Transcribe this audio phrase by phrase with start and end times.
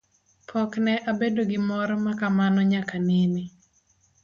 [0.49, 3.43] Pok ne abedo gi mor ma kamano nyaka nene.